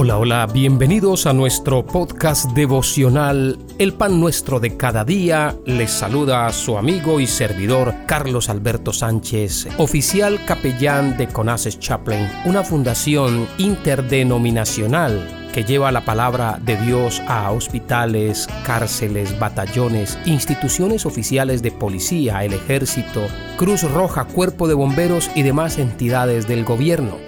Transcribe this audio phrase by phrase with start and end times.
[0.00, 5.56] Hola, hola, bienvenidos a nuestro podcast devocional El pan nuestro de cada día.
[5.66, 12.62] Les saluda su amigo y servidor Carlos Alberto Sánchez, oficial capellán de Conaces Chaplain, una
[12.62, 21.72] fundación interdenominacional que lleva la palabra de Dios a hospitales, cárceles, batallones, instituciones oficiales de
[21.72, 23.26] policía, el ejército,
[23.56, 27.27] Cruz Roja, Cuerpo de Bomberos y demás entidades del gobierno.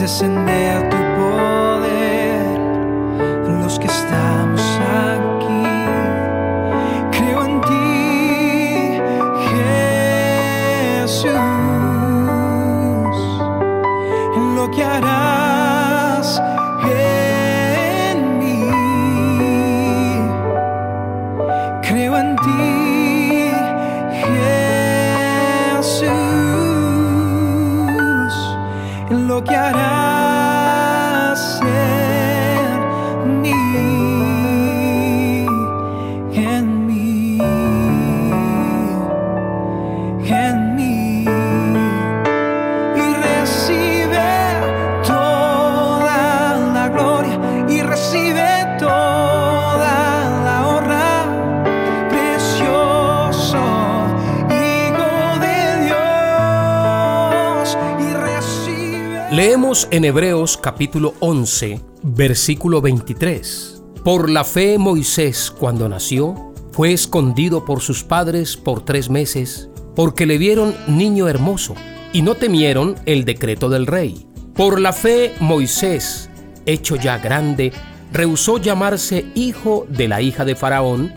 [0.00, 2.56] descender tu poder
[3.46, 4.62] en los que estamos
[5.06, 5.62] aquí.
[7.12, 8.98] Creo en ti,
[11.04, 11.30] Jesús,
[14.36, 16.40] en lo que harás
[16.86, 18.70] en mí.
[21.82, 23.52] Creo en ti,
[25.76, 26.39] Jesús,
[29.30, 29.99] lo que harás.
[59.40, 63.82] Leemos en Hebreos capítulo 11, versículo 23.
[64.04, 70.26] Por la fe Moisés, cuando nació, fue escondido por sus padres por tres meses, porque
[70.26, 71.74] le vieron niño hermoso,
[72.12, 74.26] y no temieron el decreto del rey.
[74.54, 76.28] Por la fe Moisés,
[76.66, 77.72] hecho ya grande,
[78.12, 81.14] rehusó llamarse hijo de la hija de Faraón,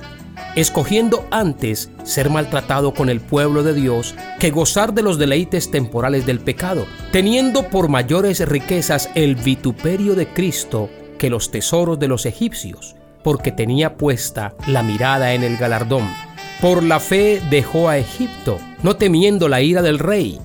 [0.56, 6.26] escogiendo antes ser maltratado con el pueblo de Dios que gozar de los deleites temporales
[6.26, 12.26] del pecado, teniendo por mayores riquezas el vituperio de Cristo que los tesoros de los
[12.26, 16.10] egipcios, porque tenía puesta la mirada en el galardón.
[16.62, 20.40] Por la fe dejó a Egipto, no temiendo la ira del rey,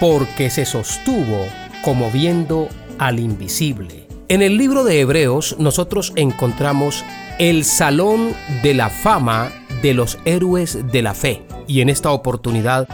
[0.00, 1.46] porque se sostuvo
[1.82, 2.68] como viendo
[2.98, 4.03] al invisible.
[4.34, 7.04] En el libro de Hebreos nosotros encontramos
[7.38, 8.34] el Salón
[8.64, 11.44] de la Fama de los Héroes de la Fe.
[11.68, 12.88] Y en esta oportunidad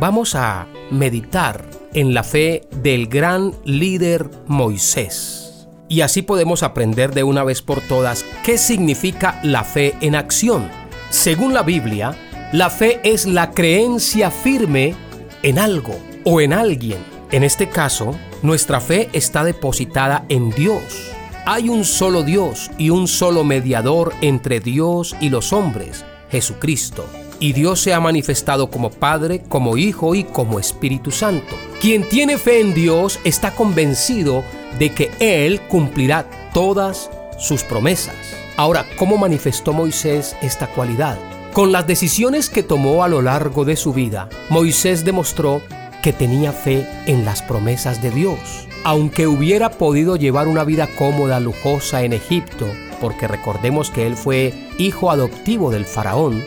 [0.00, 5.68] vamos a meditar en la fe del gran líder Moisés.
[5.86, 10.66] Y así podemos aprender de una vez por todas qué significa la fe en acción.
[11.10, 12.16] Según la Biblia,
[12.54, 14.94] la fe es la creencia firme
[15.42, 17.04] en algo o en alguien.
[17.32, 21.16] En este caso, nuestra fe está depositada en Dios
[21.48, 27.06] hay un solo Dios y un solo mediador entre Dios y los hombres, Jesucristo.
[27.38, 31.54] Y Dios se ha manifestado como Padre, como Hijo y como Espíritu Santo.
[31.80, 34.42] Quien tiene fe en Dios está convencido
[34.80, 38.16] de que Él cumplirá todas sus promesas.
[38.56, 41.16] Ahora, ¿cómo manifestó Moisés esta cualidad?
[41.52, 45.62] Con las decisiones que tomó a lo largo de su vida, Moisés demostró
[46.06, 48.68] que tenía fe en las promesas de Dios.
[48.84, 52.68] Aunque hubiera podido llevar una vida cómoda, lujosa en Egipto,
[53.00, 56.44] porque recordemos que él fue hijo adoptivo del faraón,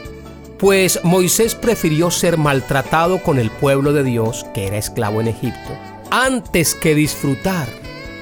[0.57, 5.77] pues Moisés prefirió ser maltratado con el pueblo de Dios, que era esclavo en Egipto,
[6.09, 7.67] antes que disfrutar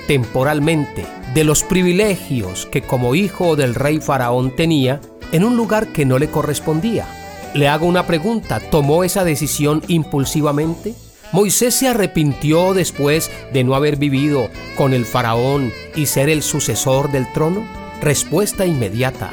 [0.07, 1.05] temporalmente
[1.35, 6.17] de los privilegios que como hijo del rey faraón tenía en un lugar que no
[6.17, 7.05] le correspondía.
[7.53, 10.95] Le hago una pregunta, ¿tomó esa decisión impulsivamente?
[11.31, 17.12] Moisés se arrepintió después de no haber vivido con el faraón y ser el sucesor
[17.12, 17.68] del trono?
[18.01, 19.31] Respuesta inmediata,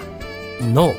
[0.61, 0.93] no.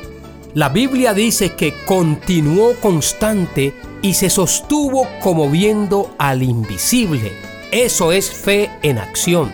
[0.54, 7.32] La Biblia dice que continuó constante y se sostuvo como viendo al invisible.
[7.70, 9.52] Eso es fe en acción.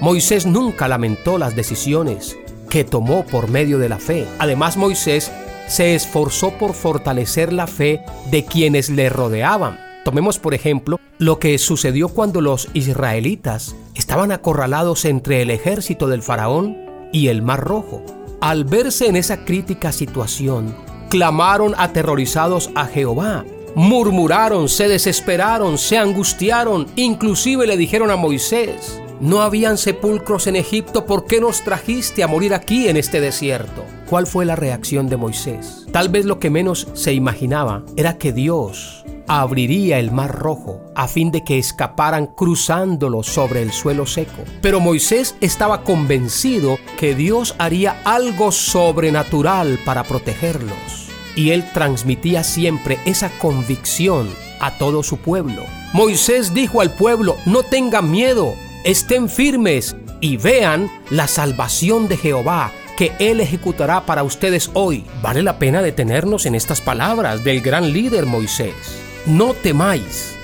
[0.00, 2.36] Moisés nunca lamentó las decisiones
[2.68, 4.26] que tomó por medio de la fe.
[4.38, 5.32] Además, Moisés
[5.68, 11.56] se esforzó por fortalecer la fe de quienes le rodeaban Tomemos por ejemplo lo que
[11.56, 16.76] sucedió cuando los israelitas estaban acorralados entre el ejército del faraón
[17.12, 18.04] y el mar rojo.
[18.40, 20.74] Al verse en esa crítica situación,
[21.10, 23.44] clamaron aterrorizados a Jehová,
[23.76, 31.06] murmuraron, se desesperaron, se angustiaron, inclusive le dijeron a Moisés, No habían sepulcros en Egipto,
[31.06, 33.84] ¿por qué nos trajiste a morir aquí en este desierto?
[34.08, 35.86] ¿Cuál fue la reacción de Moisés?
[35.92, 41.06] Tal vez lo que menos se imaginaba era que Dios abriría el mar rojo a
[41.06, 44.42] fin de que escaparan cruzándolo sobre el suelo seco.
[44.60, 51.10] Pero Moisés estaba convencido que Dios haría algo sobrenatural para protegerlos.
[51.36, 54.28] Y él transmitía siempre esa convicción
[54.58, 55.64] a todo su pueblo.
[55.92, 62.72] Moisés dijo al pueblo, no tengan miedo, estén firmes y vean la salvación de Jehová
[62.96, 65.04] que Él ejecutará para ustedes hoy.
[65.22, 69.09] Vale la pena detenernos en estas palabras del gran líder Moisés.
[69.26, 70.34] No temáis,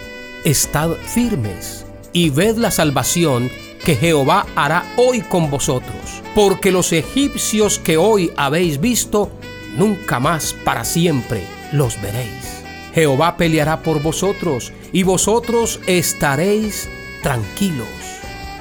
[0.45, 3.51] estad firmes y ved la salvación
[3.83, 9.31] que Jehová hará hoy con vosotros, porque los egipcios que hoy habéis visto,
[9.77, 11.43] nunca más para siempre
[11.73, 12.63] los veréis.
[12.95, 16.89] Jehová peleará por vosotros y vosotros estaréis
[17.23, 17.89] tranquilos.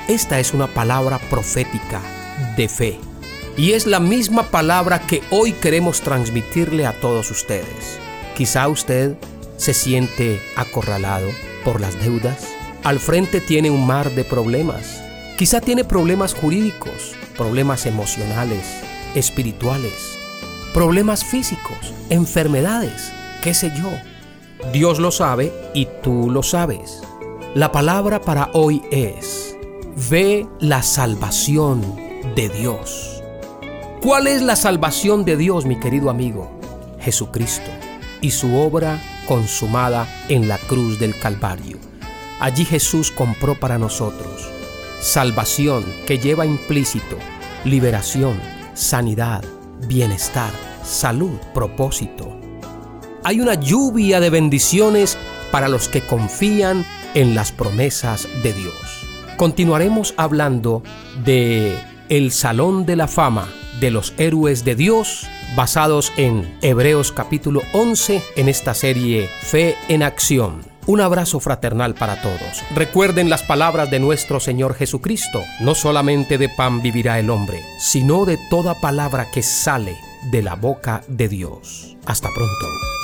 [0.07, 2.01] Esta es una palabra profética
[2.55, 2.99] de fe.
[3.57, 7.99] Y es la misma palabra que hoy queremos transmitirle a todos ustedes.
[8.35, 9.15] Quizá usted
[9.57, 11.27] se siente acorralado
[11.63, 12.47] por las deudas.
[12.83, 15.01] Al frente tiene un mar de problemas.
[15.37, 18.65] Quizá tiene problemas jurídicos, problemas emocionales,
[19.15, 19.93] espirituales,
[20.73, 23.11] problemas físicos, enfermedades,
[23.41, 23.91] qué sé yo.
[24.71, 27.01] Dios lo sabe y tú lo sabes.
[27.53, 29.55] La palabra para hoy es,
[30.09, 31.81] ve la salvación
[32.35, 33.23] de Dios.
[34.01, 36.51] ¿Cuál es la salvación de Dios, mi querido amigo?
[36.99, 37.71] Jesucristo
[38.21, 41.77] y su obra consumada en la cruz del Calvario.
[42.39, 44.49] Allí Jesús compró para nosotros
[44.99, 47.17] salvación que lleva implícito
[47.65, 48.39] liberación,
[48.75, 49.43] sanidad,
[49.87, 50.51] bienestar,
[50.83, 52.39] salud, propósito.
[53.23, 55.17] Hay una lluvia de bendiciones
[55.51, 56.85] para los que confían
[57.15, 58.75] en las promesas de Dios.
[59.37, 60.83] Continuaremos hablando
[61.23, 61.75] de
[62.09, 63.47] el Salón de la Fama
[63.79, 70.03] de los héroes de Dios basados en Hebreos capítulo 11 en esta serie Fe en
[70.03, 70.63] Acción.
[70.85, 72.63] Un abrazo fraternal para todos.
[72.75, 75.41] Recuerden las palabras de nuestro Señor Jesucristo.
[75.61, 79.97] No solamente de pan vivirá el hombre, sino de toda palabra que sale
[80.29, 81.97] de la boca de Dios.
[82.05, 82.94] Hasta pronto.